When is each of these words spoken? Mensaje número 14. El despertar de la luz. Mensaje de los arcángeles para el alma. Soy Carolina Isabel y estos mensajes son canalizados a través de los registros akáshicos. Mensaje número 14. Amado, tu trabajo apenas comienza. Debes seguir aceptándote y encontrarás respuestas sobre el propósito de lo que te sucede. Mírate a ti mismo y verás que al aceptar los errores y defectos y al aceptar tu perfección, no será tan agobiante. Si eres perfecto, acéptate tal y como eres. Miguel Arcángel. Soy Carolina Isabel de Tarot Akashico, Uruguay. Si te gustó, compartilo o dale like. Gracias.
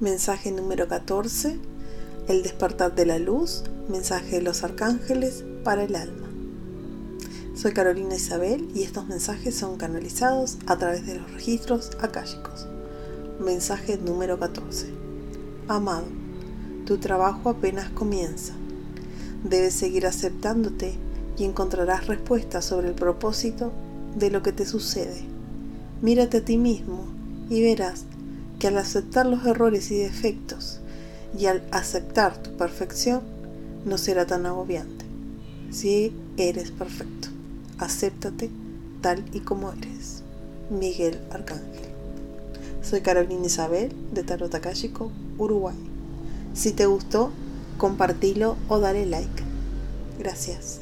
Mensaje 0.00 0.50
número 0.50 0.88
14. 0.88 1.58
El 2.26 2.42
despertar 2.42 2.94
de 2.94 3.04
la 3.04 3.18
luz. 3.18 3.64
Mensaje 3.90 4.36
de 4.36 4.40
los 4.40 4.64
arcángeles 4.64 5.44
para 5.62 5.84
el 5.84 5.94
alma. 5.94 6.26
Soy 7.54 7.74
Carolina 7.74 8.14
Isabel 8.14 8.66
y 8.74 8.82
estos 8.82 9.06
mensajes 9.08 9.54
son 9.54 9.76
canalizados 9.76 10.56
a 10.66 10.78
través 10.78 11.06
de 11.06 11.16
los 11.16 11.30
registros 11.30 11.90
akáshicos. 12.00 12.66
Mensaje 13.40 13.98
número 13.98 14.38
14. 14.38 14.86
Amado, 15.68 16.06
tu 16.86 16.96
trabajo 16.96 17.50
apenas 17.50 17.90
comienza. 17.90 18.54
Debes 19.44 19.74
seguir 19.74 20.06
aceptándote 20.06 20.94
y 21.36 21.44
encontrarás 21.44 22.06
respuestas 22.06 22.64
sobre 22.64 22.88
el 22.88 22.94
propósito 22.94 23.70
de 24.16 24.30
lo 24.30 24.42
que 24.42 24.52
te 24.52 24.64
sucede. 24.64 25.26
Mírate 26.00 26.38
a 26.38 26.44
ti 26.46 26.56
mismo 26.56 27.04
y 27.50 27.60
verás 27.60 28.06
que 28.60 28.68
al 28.68 28.78
aceptar 28.78 29.26
los 29.26 29.44
errores 29.46 29.90
y 29.90 29.96
defectos 29.96 30.78
y 31.36 31.46
al 31.46 31.64
aceptar 31.72 32.40
tu 32.40 32.56
perfección, 32.56 33.22
no 33.84 33.98
será 33.98 34.26
tan 34.26 34.46
agobiante. 34.46 35.06
Si 35.72 36.12
eres 36.36 36.70
perfecto, 36.70 37.28
acéptate 37.78 38.50
tal 39.00 39.24
y 39.32 39.40
como 39.40 39.72
eres. 39.72 40.22
Miguel 40.68 41.18
Arcángel. 41.30 41.90
Soy 42.82 43.00
Carolina 43.00 43.46
Isabel 43.46 43.92
de 44.12 44.22
Tarot 44.22 44.54
Akashico, 44.54 45.10
Uruguay. 45.38 45.76
Si 46.52 46.72
te 46.72 46.86
gustó, 46.86 47.30
compartilo 47.78 48.56
o 48.68 48.78
dale 48.78 49.06
like. 49.06 49.42
Gracias. 50.18 50.80